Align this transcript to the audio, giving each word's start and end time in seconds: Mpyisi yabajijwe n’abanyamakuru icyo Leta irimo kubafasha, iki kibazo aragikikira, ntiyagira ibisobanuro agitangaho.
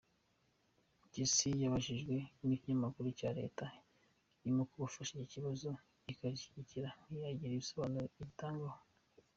Mpyisi 1.05 1.49
yabajijwe 1.61 2.15
n’abanyamakuru 2.37 3.05
icyo 3.13 3.29
Leta 3.39 3.65
irimo 4.41 4.63
kubafasha, 4.69 5.11
iki 5.15 5.29
kibazo 5.33 5.69
aragikikira, 6.19 6.89
ntiyagira 7.07 7.53
ibisobanuro 7.55 8.05
agitangaho. 8.07 8.79